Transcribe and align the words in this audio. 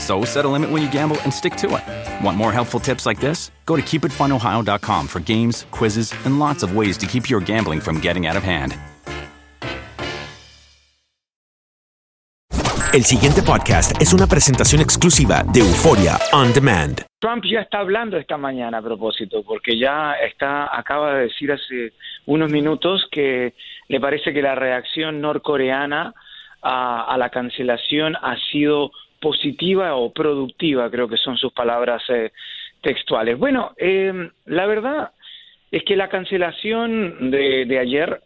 So 0.00 0.24
set 0.24 0.44
a 0.44 0.48
limit 0.48 0.70
when 0.70 0.82
you 0.82 0.90
gamble 0.90 1.18
and 1.22 1.32
stick 1.32 1.54
to 1.56 1.76
it. 1.76 2.24
Want 2.24 2.36
more 2.36 2.52
helpful 2.52 2.80
tips 2.80 3.06
like 3.06 3.20
this? 3.20 3.52
Go 3.66 3.76
to 3.76 3.82
keepitfunohio.com 3.82 5.06
for 5.06 5.20
games, 5.20 5.66
quizzes, 5.70 6.12
and 6.24 6.40
lots 6.40 6.62
of 6.64 6.74
ways 6.74 6.98
to 6.98 7.06
keep 7.06 7.30
your 7.30 7.40
gambling 7.40 7.80
from 7.80 8.00
getting 8.00 8.26
out 8.26 8.36
of 8.36 8.42
hand. 8.42 8.74
El 12.92 13.04
siguiente 13.04 13.40
podcast 13.42 14.02
es 14.02 14.12
una 14.12 14.26
presentación 14.26 14.80
exclusiva 14.80 15.44
de 15.44 15.60
Euforia 15.60 16.18
On 16.32 16.52
Demand. 16.52 17.06
Trump 17.20 17.44
ya 17.44 17.60
está 17.60 17.78
hablando 17.78 18.16
esta 18.16 18.36
mañana 18.36 18.78
a 18.78 18.82
propósito, 18.82 19.44
porque 19.44 19.78
ya 19.78 20.14
está, 20.14 20.76
acaba 20.76 21.14
de 21.14 21.22
decir 21.28 21.52
hace 21.52 21.92
unos 22.26 22.50
minutos 22.50 23.06
que 23.12 23.54
le 23.86 24.00
parece 24.00 24.32
que 24.32 24.42
la 24.42 24.56
reacción 24.56 25.20
norcoreana 25.20 26.12
a, 26.62 27.04
a 27.04 27.16
la 27.16 27.28
cancelación 27.30 28.16
ha 28.16 28.34
sido 28.50 28.90
positiva 29.20 29.94
o 29.94 30.12
productiva, 30.12 30.90
creo 30.90 31.08
que 31.08 31.16
son 31.16 31.36
sus 31.36 31.52
palabras 31.52 32.02
eh, 32.08 32.32
textuales. 32.80 33.38
Bueno, 33.38 33.72
eh, 33.76 34.30
la 34.46 34.66
verdad 34.66 35.12
es 35.70 35.84
que 35.84 35.96
la 35.96 36.08
cancelación 36.08 37.30
de, 37.30 37.78
ayer 37.78 38.20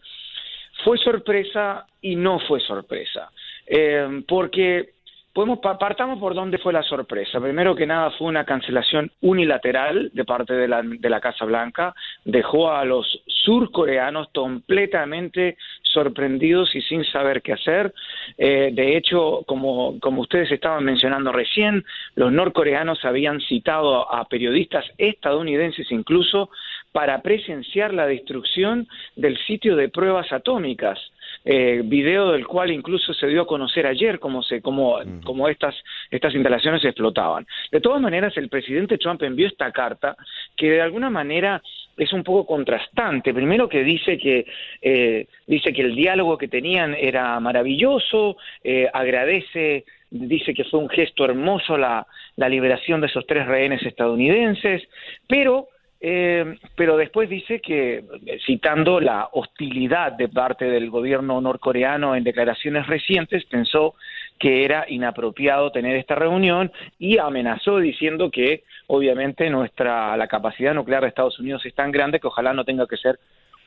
fue 0.85 0.97
sorpresa 0.99 1.87
y 2.01 2.17
no 2.17 2.39
fue 2.41 2.61
sorpresa, 2.61 3.31
eh, 3.67 4.23
porque 4.27 4.94
podemos 5.35 5.59
partamos 5.59 6.21
por 6.21 6.35
dónde 6.35 6.59
fue 6.59 6.73
la 6.73 6.85
sorpresa. 6.85 7.41
Primero 7.41 7.75
que 7.75 7.87
nada 7.87 8.13
fue 8.13 8.29
una 8.29 8.45
cancelación 8.45 9.11
unilateral 9.21 10.11
de 10.15 10.25
parte 10.25 10.55
de 10.55 10.69
la, 10.69 10.81
de 10.83 11.11
la 11.11 11.21
Casa 11.21 11.45
Blanca, 11.45 11.93
dejó 12.25 12.71
a 12.71 12.85
los 12.85 13.21
surcoreanos 13.27 14.29
completamente 14.33 15.57
sorprendidos 15.83 16.75
y 16.75 16.83
sin 16.83 17.05
saber 17.05 17.43
qué 17.43 17.53
hacer. 17.53 17.93
Eh, 18.39 18.71
de 18.73 18.97
hecho, 18.97 19.43
como, 19.47 19.99
como 19.99 20.23
ustedes 20.23 20.53
estaban 20.53 20.85
mencionando 20.85 21.33
recién, 21.33 21.85
los 22.15 22.33
norcoreanos 22.33 23.05
habían 23.05 23.41
citado 23.41 24.13
a 24.13 24.25
periodistas 24.27 24.85
estadounidenses 24.99 25.91
incluso 25.91 26.49
para 26.93 27.23
presenciar 27.23 27.93
la 27.93 28.07
destrucción 28.07 28.87
del 29.17 29.37
sitio 29.47 29.75
de 29.75 29.89
pruebas 29.89 30.33
atómicas 30.33 30.97
eh, 31.45 31.83
video 31.85 32.33
del 32.33 32.47
cual 32.47 32.71
incluso 32.71 33.13
se 33.13 33.27
dio 33.27 33.43
a 33.43 33.47
conocer 33.47 33.87
ayer 33.87 34.19
cómo 34.19 34.43
se 34.43 34.63
cómo, 34.63 34.99
cómo 35.25 35.49
estas 35.49 35.75
estas 36.11 36.35
instalaciones 36.35 36.85
explotaban. 36.85 37.47
De 37.71 37.81
todas 37.81 38.01
maneras, 38.01 38.37
el 38.37 38.49
presidente 38.49 38.99
Trump 38.99 39.23
envió 39.23 39.47
esta 39.47 39.71
carta 39.71 40.17
que 40.57 40.71
de 40.71 40.81
alguna 40.81 41.11
manera 41.11 41.63
es 41.97 42.13
un 42.13 42.25
poco 42.25 42.47
contrastante. 42.47 43.35
Primero 43.35 43.69
que 43.69 43.85
dice 43.85 44.19
que 44.19 44.47
eh, 44.83 45.27
dice 45.47 45.73
que 45.73 45.83
el 45.83 45.95
diálogo 45.95 46.39
que 46.39 46.49
tenían 46.49 46.95
era 46.95 47.39
maravilloso, 47.41 48.37
eh, 48.63 48.89
agradece 48.93 49.85
dice 50.11 50.55
que 50.55 50.65
fue 50.65 50.79
un 50.79 50.89
gesto 50.89 51.25
hermoso 51.25 51.77
la, 51.77 52.07
la 52.37 52.49
liberación 52.49 53.01
de 53.01 53.09
esos 53.09 53.27
tres 53.27 53.47
rehenes 53.47 53.83
estadounidenses, 53.83 54.83
pero 55.27 55.69
eh, 56.07 56.59
pero 56.77 56.99
después 56.99 57.31
dice 57.31 57.61
que, 57.61 58.05
citando 58.45 59.01
la 59.01 59.31
hostilidad 59.33 60.13
de 60.13 60.29
parte 60.29 60.67
del 60.67 60.91
gobierno 60.91 61.41
norcoreano 61.41 62.15
en 62.15 62.25
declaraciones 62.25 62.87
recientes, 62.87 63.47
pensó 63.47 63.95
que 64.39 64.67
era 64.67 64.85
inapropiado 64.87 65.73
tener 65.73 65.97
esta 65.97 66.15
reunión 66.15 66.71
y 66.99 67.17
amenazó 67.17 67.79
diciendo 67.79 68.31
que 68.31 68.65
obviamente 68.87 69.49
nuestra 69.49 70.15
la 70.19 70.27
capacidad 70.27 70.75
nuclear 70.75 71.05
de 71.05 71.09
Estados 71.09 71.39
Unidos 71.39 71.65
es 71.65 71.75
tan 71.75 71.91
grande 71.91 72.21
que 72.21 72.27
ojalá 72.27 72.53
no 72.53 72.67
tenga 72.67 72.87
que 72.87 72.99
ser 72.99 73.19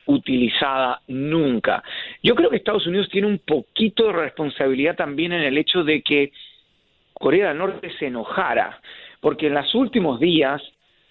utilizada 0.06 1.02
nunca. 1.08 1.82
Yo 2.22 2.36
creo 2.36 2.50
que 2.50 2.56
Estados 2.56 2.86
Unidos 2.86 3.08
tiene 3.10 3.26
un 3.26 3.40
poquito 3.40 4.06
de 4.06 4.12
responsabilidad 4.12 4.94
también 4.94 5.32
en 5.32 5.42
el 5.42 5.58
hecho 5.58 5.82
de 5.82 6.02
que 6.02 6.30
Corea 7.14 7.48
del 7.48 7.58
Norte 7.58 7.90
se 7.98 8.06
enojara, 8.06 8.80
porque 9.20 9.48
en 9.48 9.54
los 9.54 9.74
últimos 9.74 10.20
días 10.20 10.62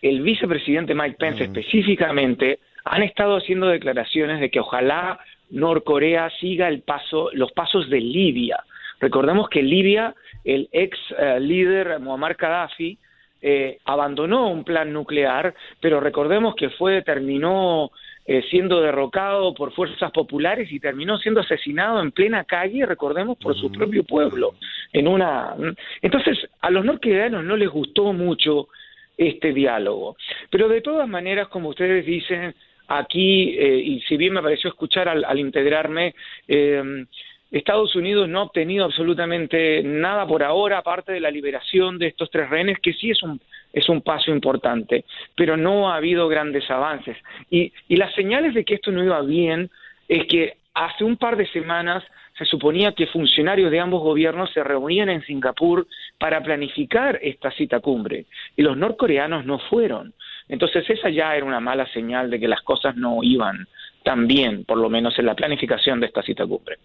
el 0.02 0.22
vicepresidente 0.22 0.94
Mike 0.94 1.18
Pence 1.18 1.44
específicamente 1.44 2.60
han 2.86 3.04
estado 3.04 3.38
haciendo 3.38 3.68
declaraciones 3.68 4.40
de 4.40 4.50
que 4.50 4.60
ojalá 4.60 5.20
Norcorea 5.50 6.30
siga 6.40 6.68
el 6.68 6.82
paso, 6.82 7.30
los 7.34 7.52
pasos 7.52 7.90
de 7.90 8.00
Libia. 8.00 8.64
Recordemos 9.00 9.50
que 9.50 9.62
Libia, 9.62 10.16
el 10.44 10.70
ex 10.72 10.98
eh, 11.18 11.40
líder 11.40 12.00
Muammar 12.00 12.36
Gaddafi, 12.36 12.98
eh, 13.42 13.78
abandonó 13.86 14.50
un 14.50 14.64
plan 14.64 14.92
nuclear, 14.92 15.54
pero 15.80 16.00
recordemos 16.00 16.56
que 16.56 16.72
fue 16.72 17.04
terminó 17.04 17.92
eh, 18.26 18.44
siendo 18.50 18.82
derrocado 18.82 19.54
por 19.54 19.74
fuerzas 19.74 20.12
populares 20.12 20.72
y 20.72 20.80
terminó 20.80 21.18
siendo 21.20 21.42
asesinado 21.42 22.02
en 22.02 22.12
plena 22.12 22.44
calle, 22.46 22.86
recordemos, 22.86 23.38
por 23.38 23.56
su 23.56 23.72
propio 23.72 24.04
pueblo. 24.04 24.56
En 24.92 25.08
una, 25.08 25.56
entonces 26.02 26.50
a 26.62 26.72
los 26.72 26.84
norcoreanos 26.84 27.44
no 27.44 27.56
les 27.56 27.70
gustó 27.70 28.12
mucho 28.12 28.70
este 29.18 29.54
diálogo. 29.54 30.16
Pero 30.50 30.70
de 30.70 30.82
todas 30.82 31.08
maneras, 31.08 31.48
como 31.48 31.70
ustedes 31.70 32.06
dicen, 32.06 32.54
aquí, 32.88 33.56
eh, 33.58 33.82
y 33.84 34.02
si 34.02 34.16
bien 34.18 34.34
me 34.34 34.42
pareció 34.42 34.70
escuchar 34.70 35.10
al, 35.10 35.40
integrarme, 35.40 36.16
eh, 36.48 37.06
Estados 37.50 37.96
Unidos 37.96 38.28
no 38.28 38.40
ha 38.40 38.44
obtenido 38.44 38.86
absolutamente 38.86 39.82
nada 39.82 40.28
por 40.28 40.44
ahora, 40.44 40.80
aparte 40.80 41.14
de 41.14 41.22
la 41.22 41.32
liberación 41.32 41.98
de 41.98 42.08
estos 42.08 42.30
tres 42.30 42.50
rehenes, 42.50 42.80
que 42.80 42.94
sí 42.94 43.12
es 43.12 43.24
un, 43.24 43.40
es 43.72 43.88
un 43.88 44.02
paso 44.02 44.32
importante, 44.32 45.06
pero 45.36 45.56
no 45.56 45.90
ha 45.90 45.96
habido 45.96 46.28
grandes 46.28 46.70
avances. 46.70 47.18
Y 47.50 47.72
las 47.90 48.14
señales 48.16 48.54
de 48.54 48.66
que 48.66 48.76
esto 48.76 48.92
no 48.92 49.04
iba 49.04 49.22
bien 49.22 49.70
es 50.10 50.26
que 50.28 50.58
hace 50.78 51.04
un 51.04 51.18
par 51.18 51.36
de 51.36 51.48
semanas 51.52 52.04
se 52.38 52.46
suponía 52.46 52.92
que 52.92 53.08
funcionarios 53.08 53.72
de 53.72 53.80
ambos 53.80 54.02
gobiernos 54.02 54.52
se 54.54 54.64
reunían 54.64 55.10
en 55.10 55.24
Singapur 55.24 55.88
para 56.20 56.42
planificar 56.44 57.20
esta 57.24 57.50
cita 57.52 57.80
cumbre 57.80 58.28
y 58.56 58.62
los 58.62 58.78
norcoreanos 58.78 59.44
no 59.44 59.58
fueron. 59.58 60.14
Entonces 60.48 60.88
esa 60.88 61.10
ya 61.10 61.36
era 61.36 61.46
una 61.46 61.60
mala 61.60 61.92
señal 61.92 62.30
de 62.30 62.40
que 62.40 62.48
las 62.48 62.62
cosas 62.62 62.96
no 62.96 63.24
iban 63.24 63.68
tan 64.04 64.28
bien, 64.28 64.66
por 64.66 64.78
lo 64.78 64.88
menos 64.88 65.18
en 65.18 65.26
la 65.26 65.36
planificación 65.36 66.00
de 66.00 66.08
esta 66.08 66.22
cita 66.22 66.46
cumbre. 66.46 66.78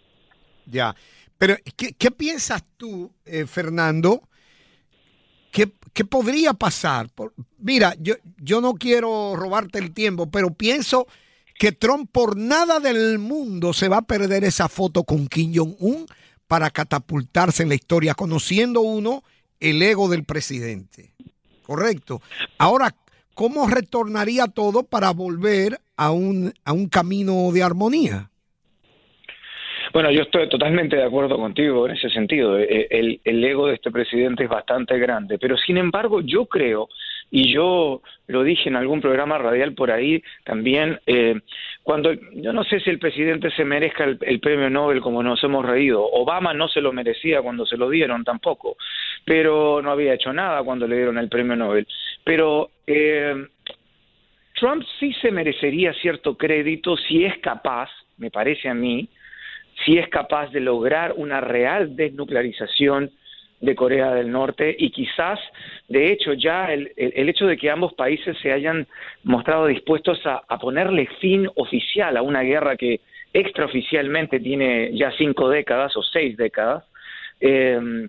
Ya, 0.65 0.95
pero 1.37 1.57
¿qué, 1.77 2.11
piensas 2.11 2.65
tú, 2.79 3.13
eh, 3.27 3.45
Fernando? 3.47 4.23
¿Qué, 5.53 5.67
¿Qué, 5.93 6.05
podría 6.07 6.55
pasar? 6.55 7.09
mira, 7.59 7.93
yo, 7.99 8.15
yo 8.39 8.63
no 8.63 8.73
quiero 8.73 9.37
robarte 9.37 9.79
el 9.79 9.93
tiempo, 9.93 10.31
pero 10.31 10.55
pienso 10.55 11.07
que 11.63 11.71
Trump 11.71 12.11
por 12.13 12.37
nada 12.37 12.81
del 12.81 13.21
mundo 13.21 13.73
se 13.73 13.89
va 13.89 13.99
a 13.99 14.03
perder 14.03 14.43
esa 14.43 14.69
foto 14.69 15.05
con 15.05 15.29
Kim 15.29 15.53
Jong-un 15.55 16.07
para 16.49 16.71
catapultarse 16.71 17.63
en 17.63 17.69
la 17.69 17.77
historia, 17.77 18.15
conociendo 18.15 18.81
uno 18.81 19.23
el 19.61 19.81
ego 19.81 20.11
del 20.11 20.25
presidente. 20.25 21.11
Correcto. 21.63 22.21
Ahora, 22.59 22.91
¿cómo 23.35 23.69
retornaría 23.69 24.49
todo 24.49 24.83
para 24.83 25.13
volver 25.13 25.79
a 25.97 26.11
un, 26.11 26.53
a 26.65 26.73
un 26.73 26.89
camino 26.89 27.53
de 27.53 27.63
armonía? 27.63 28.29
Bueno, 29.93 30.11
yo 30.11 30.23
estoy 30.23 30.49
totalmente 30.49 30.97
de 30.97 31.05
acuerdo 31.05 31.37
contigo 31.37 31.87
en 31.87 31.95
ese 31.95 32.11
sentido. 32.11 32.59
Eh, 32.59 32.89
el, 32.91 33.21
el, 33.23 33.45
ego 33.45 33.69
de 33.69 33.75
este 33.75 33.93
presidente 33.93 34.43
es 34.43 34.51
bastante 34.51 34.99
grande, 34.99 35.39
pero 35.39 35.57
sin 35.57 35.77
embargo 35.77 36.23
yo 36.23 36.47
creo, 36.47 36.89
y 37.35 37.51
yo 37.51 38.03
lo 38.27 38.45
dije 38.45 38.69
en 38.69 38.77
algún 38.77 39.01
programa 39.01 39.39
radial 39.39 39.73
por 39.73 39.91
ahí 39.91 40.23
también, 40.45 41.01
eh, 41.07 41.41
cuando 41.83 42.13
yo 42.13 42.53
no 42.53 42.63
sé 42.63 42.79
si 42.81 42.91
el 42.91 42.99
presidente 42.99 43.51
se 43.51 43.65
merezca 43.65 44.05
el, 44.05 44.41
premio 44.41 44.69
Nobel 44.69 45.01
como 45.01 45.23
nos 45.23 45.43
hemos 45.43 45.65
reído, 45.65 46.05
Obama 46.05 46.53
no 46.53 46.69
se 46.69 46.83
lo 46.83 46.93
merecía 46.93 47.41
cuando 47.41 47.65
se 47.65 47.79
lo 47.79 47.89
dieron 47.89 48.23
tampoco, 48.23 48.77
pero 49.25 49.81
no 49.83 49.91
había 49.91 50.13
hecho 50.13 50.31
nada 50.33 50.63
cuando 50.63 50.87
le 50.87 50.97
dieron 50.97 51.19
el 51.19 51.29
premio 51.29 51.57
Nobel, 51.57 51.89
pero... 52.23 52.71
Eh, 52.87 53.35
Trump 54.55 54.85
sí 55.01 55.13
se 55.15 55.33
merecería 55.33 55.93
cierto 55.95 56.37
crédito 56.37 56.97
si 56.97 57.25
es 57.25 57.37
capaz, 57.39 57.91
me 58.17 58.31
parece 58.31 58.69
a 58.69 58.75
mí, 58.75 59.09
si 59.85 59.99
es 59.99 60.09
capaz 60.09 60.53
de 60.53 60.61
lograr 60.61 61.15
una 61.17 61.41
real 61.41 61.97
desnuclearización 61.97 63.11
de 63.63 63.75
Corea 63.75 64.13
del 64.13 64.31
Norte 64.31 64.75
y 64.77 64.91
quizás, 64.91 65.39
de 65.89 66.13
hecho, 66.13 66.35
ya 66.35 66.73
el, 66.73 66.93
hecho 66.97 67.47
de 67.47 67.57
que 67.57 67.71
ambos 67.71 67.95
países 67.95 68.37
se 68.43 68.53
hayan 68.53 68.87
mostrado 69.23 69.69
dispuestos 69.69 70.21
a, 70.27 70.43
ponerle 70.59 71.07
fin 71.21 71.49
oficial 71.55 72.17
a 72.17 72.23
una 72.23 72.43
guerra 72.43 72.77
que 72.77 73.01
extraoficialmente 73.33 74.41
tiene 74.41 74.91
ya 74.95 75.11
cinco 75.17 75.49
décadas 75.49 75.97
o 75.97 76.03
seis 76.03 76.37
décadas, 76.37 76.85
eh, 77.41 78.09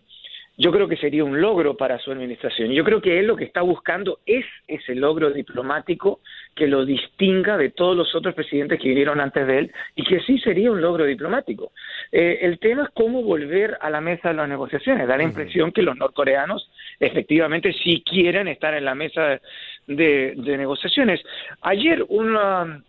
yo 0.56 0.72
creo 0.72 0.88
que 0.88 0.98
sería 0.98 1.24
un 1.24 1.42
logro 1.42 1.76
para 1.76 1.98
su 1.98 2.12
administración. 2.12 2.72
Yo 2.72 2.84
creo 2.84 3.02
que 3.02 3.20
él 3.20 3.26
lo 3.26 3.36
que 3.36 3.46
está 3.46 3.62
buscando 3.62 4.20
es 4.26 4.46
ese 4.68 4.94
logro 4.94 5.32
diplomático 5.32 6.20
que 6.56 6.68
lo 6.68 6.86
distinga 6.86 7.58
de 7.58 7.72
todos 7.72 7.98
los 7.98 8.14
otros 8.14 8.36
presidentes 8.36 8.80
que 8.80 8.90
vinieron 8.90 9.20
antes 9.20 9.48
de 9.48 9.58
él 9.58 9.72
y 9.96 10.04
que 10.04 10.20
sí 10.22 10.38
sería 10.38 10.72
un 10.72 10.82
logro 10.82 11.06
diplomático. 11.06 11.72
Eh, 12.16 12.46
el 12.46 12.60
tema 12.60 12.84
es 12.84 12.90
cómo 12.94 13.24
volver 13.24 13.76
a 13.82 13.90
la 13.90 14.00
mesa 14.00 14.30
de 14.30 14.36
las 14.36 14.48
negociaciones. 14.48 15.08
Da 15.08 15.18
la 15.18 15.24
impresión 15.24 15.72
que 15.72 15.82
los 15.82 15.98
norcoreanos 15.98 16.70
efectivamente 17.00 17.74
sí 17.74 18.04
quieren 18.08 18.48
estar 18.48 18.76
en 18.76 18.86
la 18.86 18.94
mesa 18.94 19.42
de, 19.88 20.34
de 20.38 20.58
negociaciones. 20.58 21.22
Ayer 21.62 22.06
una 22.08 22.84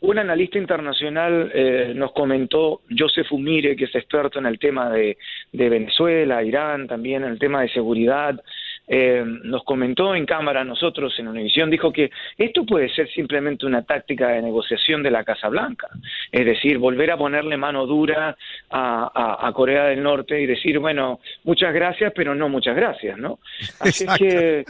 un 0.00 0.18
analista 0.18 0.58
internacional 0.58 1.50
eh, 1.54 1.92
nos 1.94 2.12
comentó, 2.12 2.80
Joseph 2.96 3.30
Umire, 3.32 3.76
que 3.76 3.84
es 3.84 3.94
experto 3.94 4.38
en 4.38 4.46
el 4.46 4.58
tema 4.58 4.90
de, 4.90 5.16
Venezuela, 5.52 6.42
Irán, 6.42 6.88
también 6.88 7.22
en 7.22 7.32
el 7.32 7.38
tema 7.38 7.60
de 7.62 7.68
seguridad, 7.68 8.40
eh, 8.88 9.22
nos 9.24 9.62
comentó 9.62 10.14
en 10.14 10.24
cámara 10.24 10.64
nosotros 10.64 11.16
en 11.18 11.28
Univisión, 11.28 11.70
dijo 11.70 11.92
que 11.92 12.10
esto 12.38 12.64
puede 12.64 12.88
ser 12.88 13.08
simplemente 13.10 13.66
una 13.66 13.82
táctica 13.82 14.28
de 14.28 14.42
negociación 14.42 15.02
de 15.02 15.10
la 15.10 15.22
Casa 15.22 15.48
Blanca, 15.48 15.88
es 16.32 16.46
decir, 16.46 16.78
volver 16.78 17.10
a 17.10 17.16
ponerle 17.16 17.56
mano 17.56 17.86
dura 17.86 18.36
a, 18.70 19.52
Corea 19.54 19.84
del 19.84 20.02
Norte 20.02 20.40
y 20.40 20.46
decir, 20.46 20.78
bueno, 20.78 21.20
muchas 21.44 21.74
gracias, 21.74 22.12
pero 22.14 22.34
no 22.34 22.48
muchas 22.48 22.76
gracias, 22.76 23.18
¿no? 23.18 23.40
Así 23.80 24.06
que 24.18 24.64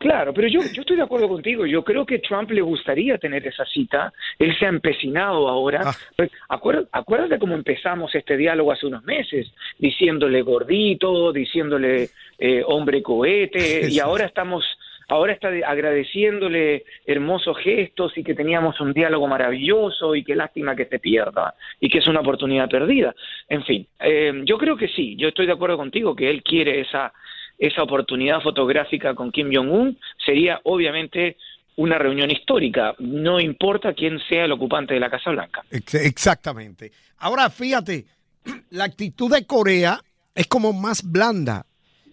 Claro, 0.00 0.32
pero 0.32 0.48
yo, 0.48 0.60
yo 0.72 0.80
estoy 0.80 0.96
de 0.96 1.02
acuerdo 1.02 1.28
contigo. 1.28 1.66
Yo 1.66 1.84
creo 1.84 2.06
que 2.06 2.20
Trump 2.20 2.50
le 2.52 2.62
gustaría 2.62 3.18
tener 3.18 3.46
esa 3.46 3.66
cita. 3.66 4.10
Él 4.38 4.58
se 4.58 4.64
ha 4.64 4.70
empecinado 4.70 5.46
ahora. 5.46 5.82
Ah. 5.84 5.94
Pues, 6.16 6.30
acuérdate, 6.48 7.38
cómo 7.38 7.54
empezamos 7.54 8.14
este 8.14 8.38
diálogo 8.38 8.72
hace 8.72 8.86
unos 8.86 9.04
meses, 9.04 9.52
diciéndole 9.78 10.40
gordito, 10.40 11.34
diciéndole 11.34 12.08
eh, 12.38 12.62
hombre 12.66 13.02
cohete, 13.02 13.90
y 13.90 13.98
ahora 13.98 14.24
estamos 14.24 14.64
ahora 15.10 15.32
está 15.32 15.48
agradeciéndole 15.48 16.84
hermosos 17.04 17.58
gestos 17.58 18.16
y 18.16 18.22
que 18.22 18.34
teníamos 18.34 18.80
un 18.80 18.92
diálogo 18.92 19.26
maravilloso 19.26 20.14
y 20.14 20.24
qué 20.24 20.36
lástima 20.36 20.76
que 20.76 20.86
se 20.86 20.98
pierda 20.98 21.54
y 21.80 21.88
que 21.88 21.98
es 21.98 22.06
una 22.06 22.20
oportunidad 22.20 22.68
perdida. 22.68 23.14
En 23.48 23.64
fin, 23.64 23.86
eh, 23.98 24.32
yo 24.44 24.56
creo 24.58 24.76
que 24.76 24.88
sí, 24.88 25.16
yo 25.16 25.28
estoy 25.28 25.46
de 25.46 25.52
acuerdo 25.52 25.76
contigo 25.76 26.14
que 26.14 26.30
él 26.30 26.42
quiere 26.42 26.80
esa 26.80 27.12
esa 27.58 27.82
oportunidad 27.82 28.40
fotográfica 28.40 29.14
con 29.14 29.30
Kim 29.30 29.50
Jong-un 29.54 29.98
sería 30.24 30.60
obviamente 30.64 31.36
una 31.76 31.98
reunión 31.98 32.30
histórica, 32.30 32.94
no 32.98 33.38
importa 33.38 33.92
quién 33.92 34.18
sea 34.28 34.46
el 34.46 34.52
ocupante 34.52 34.94
de 34.94 35.00
la 35.00 35.10
Casa 35.10 35.30
Blanca. 35.30 35.62
Exactamente. 35.70 36.90
Ahora 37.18 37.50
fíjate, 37.50 38.06
la 38.70 38.84
actitud 38.84 39.30
de 39.30 39.46
Corea 39.46 40.00
es 40.34 40.46
como 40.46 40.72
más 40.72 41.02
blanda. 41.02 41.66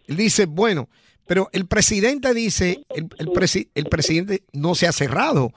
Él 0.07 0.17
dice, 0.17 0.45
bueno, 0.45 0.89
pero 1.27 1.50
el 1.51 1.68
presidente 1.68 2.33
dice, 2.33 2.85
el, 2.89 3.09
el, 3.74 3.85
presidente 3.85 4.44
no 4.53 4.75
se 4.75 4.88
ha 4.88 4.91
cerrado, 4.91 5.53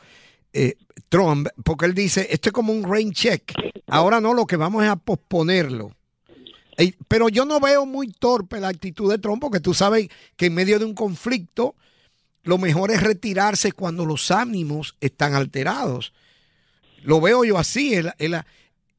eh, 0.53 0.77
Trump, 1.09 1.49
porque 1.65 1.87
él 1.87 1.95
dice, 1.95 2.29
esto 2.31 2.49
es 2.49 2.53
como 2.53 2.73
un 2.73 2.85
rain 2.85 3.13
check. 3.13 3.53
Ahora 3.87 4.21
no, 4.21 4.35
lo 4.35 4.47
que 4.47 4.57
vamos 4.57 4.85
es 4.85 4.91
a 4.91 4.97
posponerlo. 4.97 5.95
Pero 7.09 7.29
yo 7.29 7.45
no 7.45 7.61
veo 7.61 7.85
muy 7.85 8.09
torpe 8.09 8.61
la 8.61 8.69
actitud 8.69 9.11
de 9.11 9.19
Trump, 9.19 9.41
porque 9.41 9.61
tú 9.61 9.75
sabes 9.75 10.09
que 10.37 10.47
en 10.47 10.55
medio 10.55 10.79
de 10.79 10.85
un 10.85 10.95
conflicto 10.95 11.75
lo 12.43 12.59
mejor 12.59 12.91
es 12.91 13.03
retirarse 13.03 13.73
cuando 13.73 14.07
los 14.07 14.31
ánimos 14.31 14.97
están 15.01 15.35
alterados. 15.35 16.13
Lo 17.03 17.21
veo 17.21 17.45
yo 17.45 17.59
así. 17.59 17.95
Él, 17.95 18.13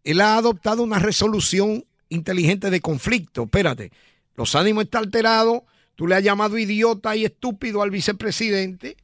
él, 0.04 0.22
ha 0.22 0.38
adoptado 0.38 0.84
una 0.84 1.00
resolución 1.00 1.86
inteligente 2.10 2.70
de 2.70 2.82
conflicto. 2.82 3.44
Espérate, 3.44 3.92
los 4.36 4.56
ánimos 4.56 4.84
están 4.84 5.06
alterados, 5.06 5.64
tú 5.96 6.08
le 6.08 6.16
has 6.16 6.24
llamado 6.24 6.58
idiota 6.58 7.16
y 7.16 7.26
estúpido 7.26 7.82
al 7.82 7.92
vicepresidente 7.92 8.96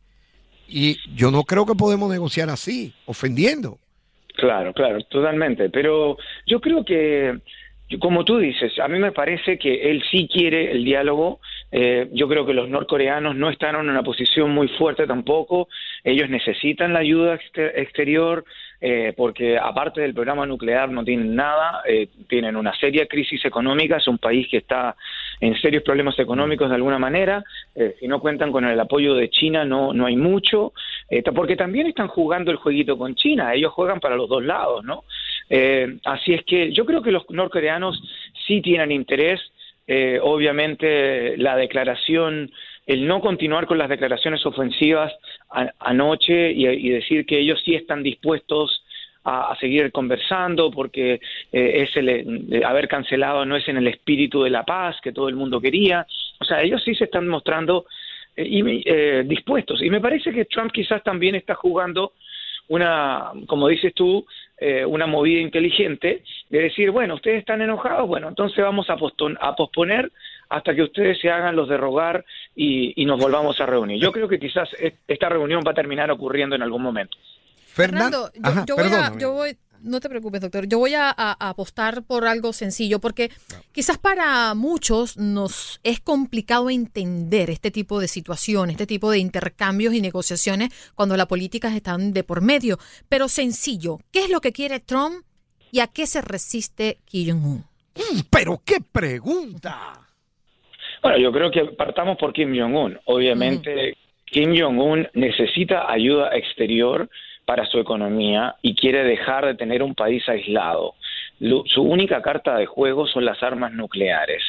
y 0.67 0.97
yo 1.15 1.31
no 1.31 1.43
creo 1.43 1.65
que 1.65 1.75
podemos 1.75 2.09
negociar 2.09 2.49
así, 2.49 2.93
ofendiendo. 3.05 3.77
Claro, 4.35 4.73
claro, 4.73 5.01
totalmente. 5.09 5.69
Pero 5.69 6.17
yo 6.45 6.59
creo 6.61 6.83
que 6.83 7.39
como 8.01 8.25
tú 8.25 8.37
dices, 8.37 8.77
a 8.79 8.89
mí 8.89 8.99
me 8.99 9.13
parece 9.13 9.57
que 9.57 9.89
él 9.89 10.03
sí 10.11 10.27
quiere 10.31 10.71
el 10.71 10.83
diálogo. 10.83 11.39
Eh, 11.71 12.09
yo 12.11 12.27
creo 12.27 12.45
que 12.45 12.53
los 12.53 12.67
norcoreanos 12.67 13.35
no 13.35 13.49
están 13.49 13.75
en 13.75 13.89
una 13.89 14.03
posición 14.03 14.51
muy 14.51 14.67
fuerte 14.67 15.07
tampoco. 15.07 15.69
Ellos 16.03 16.29
necesitan 16.29 16.91
la 16.91 16.99
ayuda 16.99 17.39
exterior 17.55 18.43
eh, 18.81 19.13
porque 19.15 19.57
aparte 19.57 20.01
del 20.01 20.13
programa 20.13 20.45
nuclear 20.45 20.89
no 20.89 21.05
tienen 21.05 21.33
nada. 21.33 21.81
Eh, 21.87 22.09
tienen 22.27 22.57
una 22.57 22.77
seria 22.77 23.05
crisis 23.07 23.45
económica. 23.45 23.97
Es 23.97 24.07
un 24.09 24.17
país 24.17 24.47
que 24.51 24.57
está 24.57 24.97
en 25.39 25.55
serios 25.59 25.83
problemas 25.83 26.17
económicos 26.19 26.69
de 26.69 26.75
alguna 26.75 26.97
manera. 26.97 27.43
si 27.99 28.07
no 28.07 28.19
cuentan 28.19 28.51
con 28.51 28.65
el 28.65 28.79
apoyo 28.79 29.13
de 29.13 29.29
China 29.29 29.65
no, 29.65 29.93
no 29.93 30.05
hay 30.05 30.15
mucho. 30.15 30.73
porque 31.35 31.55
también 31.55 31.87
están 31.87 32.07
jugando 32.07 32.51
el 32.51 32.57
jueguito 32.57 32.97
con 32.97 33.15
China. 33.15 33.53
Ellos 33.53 33.73
juegan 33.73 33.99
para 33.99 34.15
los 34.15 34.27
dos 34.29 34.43
lados, 34.43 34.83
¿no? 34.83 35.03
Eh, 35.49 35.97
así 36.05 36.33
es 36.33 36.43
que 36.43 36.71
yo 36.71 36.85
creo 36.85 37.01
que 37.01 37.11
los 37.11 37.29
norcoreanos 37.29 38.01
sí 38.45 38.61
tienen 38.61 38.91
interés. 38.91 39.39
Eh, 39.87 40.19
obviamente 40.21 41.37
la 41.37 41.55
declaración, 41.55 42.51
el 42.85 43.07
no 43.07 43.21
continuar 43.21 43.67
con 43.67 43.77
las 43.77 43.89
declaraciones 43.89 44.45
ofensivas 44.45 45.13
anoche 45.79 46.51
y, 46.51 46.89
decir 46.89 47.25
que 47.25 47.39
ellos 47.39 47.61
sí 47.63 47.73
están 47.73 48.03
dispuestos 48.03 48.83
a, 49.29 49.55
seguir 49.59 49.91
conversando 49.91 50.71
porque 50.71 51.19
eh, 51.51 51.83
es 51.83 51.95
el, 51.97 52.63
haber 52.65 52.87
cancelado 52.87 53.45
no 53.45 53.55
es 53.55 53.67
en 53.67 53.77
el 53.77 53.87
espíritu 53.87 54.43
de 54.43 54.49
la 54.49 54.63
paz 54.63 54.95
que 55.01 55.11
todo 55.11 55.27
el 55.27 55.35
mundo 55.35 55.59
quería. 55.59 56.05
O 56.39 56.45
sea, 56.45 56.61
ellos 56.61 56.81
sí 56.83 56.95
se 56.95 57.05
están 57.05 57.27
mostrando 57.27 57.85
dispuestos. 58.35 59.81
Y 59.81 59.89
me 59.89 59.99
parece 59.99 60.31
que 60.31 60.45
Trump 60.45 60.71
quizás 60.71 61.01
también 61.01 61.33
está 61.33 61.55
jugando 61.55 62.13
una, 62.67 63.31
como 63.47 63.67
dices 63.67 63.93
tú, 63.93 64.25
eh, 64.59 64.85
una 64.85 65.05
movida 65.07 65.39
inteligente 65.39 66.23
de 66.49 66.59
decir, 66.59 66.91
bueno, 66.91 67.15
ustedes 67.15 67.39
están 67.39 67.61
enojados, 67.61 68.07
bueno, 68.07 68.27
entonces 68.27 68.63
vamos 68.63 68.89
a, 68.89 68.97
a 69.39 69.55
posponer 69.55 70.11
hasta 70.49 70.73
que 70.73 70.83
ustedes 70.83 71.19
se 71.19 71.29
hagan 71.29 71.55
los 71.55 71.69
de 71.69 71.77
rogar 71.77 72.25
y, 72.55 73.05
nos 73.05 73.19
volvamos 73.19 73.59
a 73.61 73.65
reunir. 73.65 74.01
Yo 74.01 74.11
creo 74.11 74.27
que 74.27 74.39
quizás 74.39 74.69
esta 75.07 75.29
reunión 75.29 75.61
va 75.65 75.71
a 75.71 75.75
terminar 75.75 76.09
ocurriendo 76.11 76.55
en 76.55 76.61
algún 76.61 76.81
momento. 76.81 77.17
Fernando, 77.77 78.31
yo 79.17 79.31
voy 79.33 79.57
no 79.81 79.99
te 79.99 80.09
preocupes, 80.09 80.41
doctor. 80.41 80.67
Yo 80.67 80.79
voy 80.79 80.93
a, 80.95 81.11
apostar 81.11 82.03
por 82.03 82.25
algo 82.25 82.53
sencillo, 82.53 82.99
porque 82.99 83.29
quizás 83.71 83.97
para 83.97 84.53
muchos 84.53 85.17
nos 85.17 85.79
es 85.83 85.99
complicado 85.99 86.69
entender 86.69 87.49
este 87.49 87.71
tipo 87.71 87.99
de 87.99 88.07
situaciones, 88.07 88.73
este 88.75 88.87
tipo 88.87 89.11
de 89.11 89.19
intercambios 89.19 89.93
y 89.93 90.01
negociaciones 90.01 90.69
cuando 90.95 91.17
las 91.17 91.27
políticas 91.27 91.75
están 91.75 92.13
de 92.13 92.23
por 92.23 92.41
medio. 92.41 92.77
Pero 93.09 93.27
sencillo, 93.27 93.99
¿qué 94.11 94.25
es 94.25 94.29
lo 94.29 94.41
que 94.41 94.51
quiere 94.51 94.79
Trump 94.79 95.23
y 95.71 95.79
a 95.79 95.87
qué 95.87 96.05
se 96.05 96.21
resiste 96.21 96.99
Kim 97.05 97.41
Jong-un? 97.41 97.57
Mm, 97.95 98.21
pero 98.29 98.61
qué 98.65 98.77
pregunta. 98.91 99.93
Bueno, 101.01 101.17
yo 101.19 101.31
creo 101.31 101.51
que 101.51 101.63
partamos 101.75 102.17
por 102.17 102.33
Kim 102.33 102.55
Jong-un. 102.57 102.99
Obviamente, 103.05 103.95
Kim 104.25 104.55
Jong-un 104.57 105.07
necesita 105.13 105.89
ayuda 105.91 106.35
exterior 106.35 107.09
para 107.47 107.65
su 107.65 107.79
economía 107.79 108.55
y 108.61 108.75
quiere 108.75 109.05
dejar 109.05 109.45
de 109.45 109.55
tener 109.55 109.81
un 109.81 109.95
país 109.95 110.27
aislado. 110.27 110.95
su 111.39 111.81
única 111.81 112.21
carta 112.21 112.57
de 112.57 112.65
juego 112.65 113.07
son 113.07 113.23
las 113.23 113.41
armas 113.41 113.71
nucleares. 113.71 114.43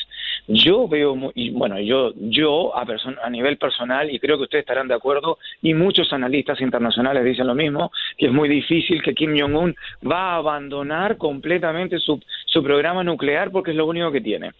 Yo 0.49 0.89
veo, 0.89 1.31
y 1.37 1.51
bueno, 1.51 1.79
yo, 1.79 2.13
yo 2.17 2.77
a, 2.77 2.85
a 3.23 3.31
nivel 3.31 3.57
personal, 3.57 4.11
y 4.11 4.19
creo 4.19 4.37
que 4.37 4.45
ustedes 4.45 4.63
estarán 4.63 4.89
de 4.89 4.95
acuerdo, 4.95 5.39
y 5.63 5.75
muchos 5.75 6.13
analistas 6.13 6.61
internacionales 6.61 7.25
dicen 7.25 7.47
lo 7.47 7.55
mismo, 7.55 7.93
que 8.17 8.27
es 8.27 8.33
muy 8.33 8.49
difícil 8.49 9.01
que 9.01 9.15
Kim 9.15 9.39
Jong-un 9.39 9.77
va 10.05 10.33
a 10.33 10.37
abandonar 10.37 11.19
completamente 11.19 12.01
su, 12.01 12.21
su 12.47 12.65
programa 12.65 13.05
nuclear 13.05 13.53
porque 13.53 13.71
es 13.71 13.77
lo 13.77 13.87
único 13.87 14.11
que 14.11 14.21
tiene. 14.21 14.51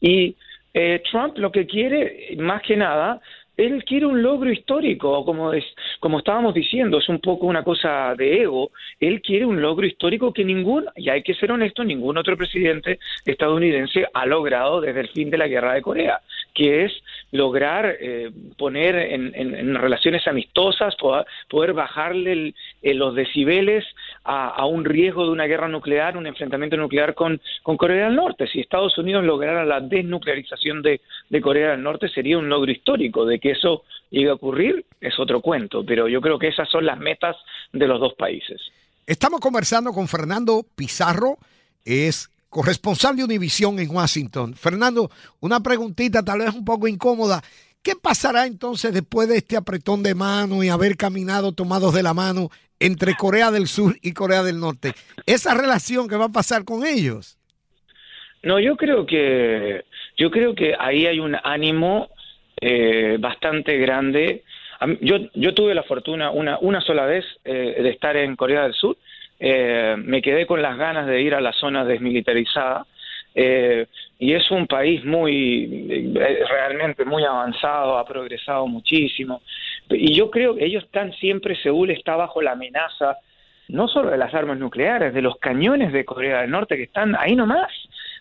Y 0.00 0.34
eh, 0.72 1.00
Trump 1.08 1.38
lo 1.38 1.52
que 1.52 1.64
quiere, 1.64 2.34
más 2.38 2.60
que 2.62 2.76
nada, 2.76 3.20
él 3.56 3.84
quiere 3.84 4.06
un 4.06 4.22
logro 4.22 4.50
histórico, 4.50 5.24
como, 5.24 5.52
es, 5.52 5.64
como 6.00 6.18
estábamos 6.18 6.54
diciendo, 6.54 6.98
es 6.98 7.08
un 7.08 7.20
poco 7.20 7.46
una 7.46 7.62
cosa 7.62 8.14
de 8.16 8.42
ego. 8.42 8.70
Él 8.98 9.22
quiere 9.22 9.46
un 9.46 9.62
logro 9.62 9.86
histórico 9.86 10.32
que 10.32 10.44
ningún, 10.44 10.86
y 10.96 11.08
hay 11.08 11.22
que 11.22 11.34
ser 11.34 11.52
honesto, 11.52 11.84
ningún 11.84 12.18
otro 12.18 12.36
presidente 12.36 12.98
estadounidense 13.24 14.06
ha 14.12 14.26
logrado 14.26 14.80
desde 14.80 15.00
el 15.00 15.08
fin 15.08 15.30
de 15.30 15.38
la 15.38 15.46
guerra 15.46 15.74
de 15.74 15.82
Corea, 15.82 16.20
que 16.52 16.84
es 16.84 16.92
lograr 17.30 17.96
eh, 18.00 18.30
poner 18.56 18.96
en, 18.96 19.74
relaciones 19.74 20.26
amistosas, 20.26 20.94
poder, 21.48 21.72
bajarle 21.72 22.54
los 22.82 23.14
decibeles 23.14 23.84
a, 24.24 24.64
un 24.66 24.84
riesgo 24.84 25.24
de 25.24 25.30
una 25.30 25.44
guerra 25.44 25.68
nuclear, 25.68 26.16
un 26.16 26.26
enfrentamiento 26.26 26.76
nuclear 26.76 27.14
con, 27.14 27.40
con 27.62 27.76
Corea 27.76 28.06
del 28.06 28.16
Norte. 28.16 28.46
Si 28.46 28.60
Estados 28.60 28.96
Unidos 28.96 29.22
lograra 29.24 29.64
la 29.64 29.80
desnuclearización 29.80 30.82
de, 30.82 31.02
de 31.28 31.40
Corea 31.40 31.72
del 31.72 31.82
Norte, 31.82 32.08
sería 32.08 32.38
un 32.38 32.48
logro 32.48 32.72
histórico 32.72 33.26
de 33.26 33.38
que 33.38 33.50
eso 33.50 33.84
llegue 34.10 34.30
a 34.30 34.34
ocurrir 34.34 34.84
es 35.00 35.18
otro 35.18 35.40
cuento, 35.40 35.84
pero 35.84 36.08
yo 36.08 36.20
creo 36.20 36.38
que 36.38 36.48
esas 36.48 36.68
son 36.70 36.86
las 36.86 36.98
metas 36.98 37.36
de 37.72 37.86
los 37.86 38.00
dos 38.00 38.14
países. 38.14 38.60
Estamos 39.06 39.40
conversando 39.40 39.92
con 39.92 40.08
Fernando 40.08 40.64
Pizarro, 40.74 41.36
es 41.84 42.30
corresponsal 42.48 43.16
de 43.16 43.24
Univisión 43.24 43.78
en 43.78 43.90
Washington. 43.90 44.54
Fernando, 44.54 45.10
una 45.40 45.60
preguntita 45.60 46.22
tal 46.22 46.38
vez 46.38 46.54
un 46.54 46.64
poco 46.64 46.88
incómoda. 46.88 47.42
¿Qué 47.82 47.96
pasará 47.96 48.46
entonces 48.46 48.94
después 48.94 49.28
de 49.28 49.36
este 49.36 49.58
apretón 49.58 50.02
de 50.02 50.14
mano 50.14 50.64
y 50.64 50.70
haber 50.70 50.96
caminado 50.96 51.52
tomados 51.52 51.92
de 51.92 52.02
la 52.02 52.14
mano 52.14 52.50
entre 52.84 53.14
Corea 53.14 53.50
del 53.50 53.66
Sur 53.66 53.96
y 54.02 54.12
Corea 54.12 54.42
del 54.42 54.60
Norte? 54.60 54.92
¿Esa 55.26 55.54
relación 55.54 56.06
que 56.06 56.16
va 56.16 56.26
a 56.26 56.32
pasar 56.32 56.64
con 56.64 56.84
ellos? 56.84 57.38
No, 58.42 58.60
yo 58.60 58.76
creo 58.76 59.06
que 59.06 59.84
yo 60.16 60.30
creo 60.30 60.54
que 60.54 60.74
ahí 60.78 61.06
hay 61.06 61.18
un 61.18 61.34
ánimo 61.42 62.10
eh, 62.60 63.16
bastante 63.18 63.78
grande. 63.78 64.42
Yo, 65.00 65.16
yo 65.32 65.54
tuve 65.54 65.74
la 65.74 65.82
fortuna 65.82 66.30
una, 66.30 66.58
una 66.58 66.82
sola 66.82 67.06
vez 67.06 67.24
eh, 67.44 67.76
de 67.82 67.88
estar 67.88 68.16
en 68.16 68.36
Corea 68.36 68.64
del 68.64 68.74
Sur. 68.74 68.98
Eh, 69.40 69.96
me 69.98 70.20
quedé 70.20 70.46
con 70.46 70.60
las 70.60 70.76
ganas 70.76 71.06
de 71.06 71.22
ir 71.22 71.34
a 71.34 71.40
la 71.40 71.52
zona 71.52 71.84
desmilitarizada. 71.84 72.86
y 73.34 74.32
es 74.32 74.50
un 74.50 74.66
país 74.66 75.04
muy, 75.04 76.12
realmente 76.48 77.04
muy 77.04 77.24
avanzado, 77.24 77.98
ha 77.98 78.04
progresado 78.04 78.66
muchísimo. 78.66 79.42
Y 79.90 80.14
yo 80.14 80.30
creo 80.30 80.54
que 80.54 80.64
ellos 80.64 80.84
están 80.84 81.12
siempre, 81.12 81.56
Seúl 81.56 81.90
está 81.90 82.16
bajo 82.16 82.42
la 82.42 82.52
amenaza 82.52 83.18
no 83.66 83.88
solo 83.88 84.10
de 84.10 84.18
las 84.18 84.34
armas 84.34 84.58
nucleares, 84.58 85.14
de 85.14 85.22
los 85.22 85.38
cañones 85.38 85.90
de 85.92 86.04
Corea 86.04 86.42
del 86.42 86.50
Norte 86.50 86.76
que 86.76 86.82
están 86.82 87.16
ahí 87.18 87.34
nomás 87.34 87.72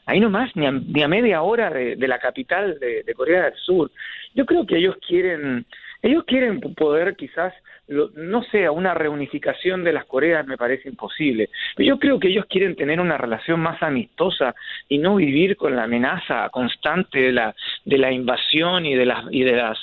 ahí 0.06 0.20
nomás, 0.20 0.56
ni 0.56 0.66
a, 0.66 0.72
ni 0.72 1.04
a 1.04 1.08
media 1.08 1.42
hora 1.42 1.70
de, 1.70 1.96
la 2.08 2.20
capital 2.20 2.78
de, 2.80 3.14
Corea 3.14 3.44
del 3.44 3.56
Sur. 3.56 3.92
Yo 4.34 4.46
creo 4.46 4.66
que 4.66 4.78
ellos 4.78 4.98
quieren, 5.06 5.66
ellos 6.02 6.24
quieren 6.26 6.60
poder 6.60 7.16
quizás, 7.16 7.54
no 7.88 8.44
sé, 8.44 8.70
una 8.70 8.94
reunificación 8.94 9.84
de 9.84 9.94
las 9.94 10.06
Coreas 10.06 10.46
me 10.48 10.58
parece 10.58 10.90
imposible, 10.90 11.50
pero 11.76 11.88
yo 11.88 12.00
creo 12.00 12.20
que 12.20 12.30
ellos 12.30 12.46
quieren 12.50 12.76
tener 12.76 13.00
una 13.00 13.18
relación 13.18 13.60
más 13.60 13.82
amistosa 13.84 14.56
y 14.90 14.98
no 14.98 15.16
vivir 15.16 15.58
con 15.58 15.76
la 15.76 15.84
amenaza 15.84 16.50
constante 16.50 17.20
de 17.20 17.32
la, 17.34 17.56
de 17.86 17.98
la 17.98 18.12
invasión 18.12 18.86
y 18.86 18.96
de 18.96 19.06
las, 19.06 19.26
y 19.32 19.44
de 19.44 19.54
las 19.54 19.78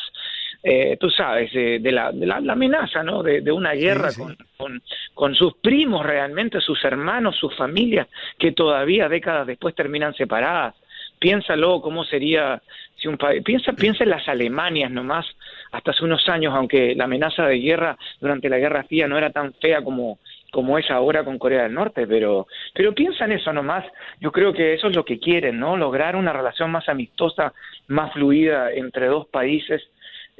eh, 0.62 0.96
tú 1.00 1.10
sabes, 1.10 1.52
de, 1.52 1.80
la, 1.90 2.12
de 2.12 2.26
la, 2.26 2.36
amenaza, 2.36 3.02
¿no? 3.02 3.22
De, 3.22 3.50
una 3.50 3.72
guerra 3.72 4.10
Con, 4.56 4.82
con, 5.14 5.34
sus 5.34 5.54
primos 5.54 6.04
realmente, 6.04 6.60
sus 6.60 6.84
hermanos, 6.84 7.36
sus 7.36 7.56
familias, 7.56 8.08
que 8.38 8.52
todavía 8.52 9.08
décadas 9.08 9.46
después 9.46 9.74
terminan 9.74 10.14
separadas. 10.14 10.74
Piénsalo 11.18 11.80
cómo 11.80 12.04
sería 12.04 12.60
si 13.00 13.08
un 13.08 13.16
país, 13.16 13.42
piensa, 13.42 13.72
piensa 13.72 14.04
en 14.04 14.10
las 14.10 14.28
Alemanias 14.28 14.90
nomás, 14.90 15.26
hasta 15.72 15.92
hace 15.92 16.04
unos 16.04 16.28
años, 16.28 16.54
aunque 16.54 16.94
la 16.94 17.04
amenaza 17.04 17.46
de 17.46 17.58
guerra 17.58 17.96
durante 18.20 18.48
la 18.48 18.58
Guerra 18.58 18.84
Fría 18.84 19.08
no 19.08 19.16
era 19.16 19.30
tan 19.30 19.54
fea 19.54 19.82
como, 19.82 20.18
como 20.50 20.78
es 20.78 20.90
ahora 20.90 21.24
con 21.24 21.38
Corea 21.38 21.62
del 21.62 21.74
Norte, 21.74 22.06
pero, 22.06 22.46
pero 22.74 22.94
piensa 22.94 23.24
en 23.24 23.32
eso 23.32 23.52
nomás. 23.52 23.86
Yo 24.20 24.30
creo 24.32 24.52
que 24.52 24.74
eso 24.74 24.88
es 24.88 24.96
lo 24.96 25.04
que 25.04 25.18
quieren, 25.18 25.58
¿no? 25.58 25.76
Lograr 25.76 26.16
una 26.16 26.32
relación 26.32 26.70
más 26.70 26.88
amistosa, 26.88 27.54
más 27.88 28.12
fluida 28.12 28.72
entre 28.72 29.06
dos 29.06 29.26
países 29.28 29.82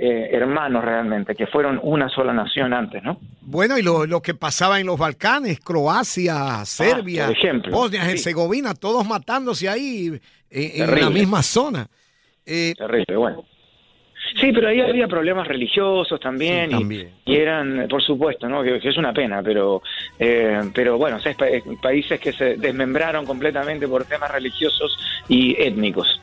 eh, 0.03 0.31
hermanos 0.33 0.83
realmente, 0.83 1.35
que 1.35 1.47
fueron 1.47 1.79
una 1.83 2.09
sola 2.09 2.33
nación 2.33 2.73
antes, 2.73 3.03
¿no? 3.03 3.19
Bueno, 3.43 3.77
y 3.77 3.83
lo, 3.83 4.23
que 4.23 4.33
pasaba 4.33 4.81
en 4.81 4.87
los 4.87 4.99
Balcanes, 4.99 5.61
Croacia, 5.61 6.65
Serbia, 6.65 7.29
ah, 7.29 7.69
Bosnia, 7.71 8.11
Herzegovina, 8.11 8.73
todos 8.73 9.07
matándose 9.07 9.69
ahí 9.69 10.19
eh, 10.51 10.73
en 10.77 11.01
la 11.03 11.11
misma 11.11 11.43
zona. 11.43 11.87
Eh, 12.47 12.73
Terrible, 12.79 13.15
bueno. 13.15 13.45
Sí, 14.41 14.53
pero 14.55 14.69
ahí 14.69 14.81
había 14.81 15.07
problemas 15.07 15.47
religiosos 15.47 16.19
también, 16.19 16.71
Y, 17.27 17.37
eran, 17.37 17.87
por 17.87 18.03
supuesto, 18.03 18.49
¿no? 18.49 18.63
que, 18.63 18.77
es 18.77 18.97
una 18.97 19.13
pena, 19.13 19.43
pero, 19.43 19.83
pero 20.73 20.97
bueno, 20.97 21.19
países 21.83 22.19
que 22.19 22.33
se 22.33 22.57
desmembraron 22.57 23.27
completamente 23.27 23.87
por 23.87 24.07
temas 24.07 24.31
religiosos 24.31 24.97
y 25.29 25.61
étnicos. 25.61 26.23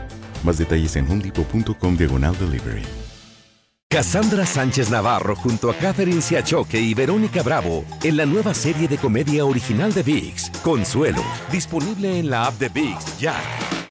Más 0.43 0.57
detalles 0.57 0.95
en 0.95 1.09
homedepot.com 1.09 1.97
diagonal 1.97 2.37
delivery. 2.37 2.83
Cassandra 3.91 4.45
Sánchez 4.45 4.89
Navarro 4.89 5.35
junto 5.35 5.69
a 5.69 5.75
Catherine 5.75 6.21
Siachoque 6.21 6.79
y 6.79 6.93
Verónica 6.93 7.43
Bravo 7.43 7.83
en 8.03 8.15
la 8.15 8.25
nueva 8.25 8.53
serie 8.53 8.87
de 8.87 8.97
comedia 8.97 9.43
original 9.43 9.93
de 9.93 10.01
VIX, 10.01 10.49
Consuelo, 10.63 11.21
disponible 11.51 12.17
en 12.17 12.29
la 12.29 12.45
app 12.45 12.57
de 12.57 12.69
VIX 12.69 13.19
ya. 13.19 13.35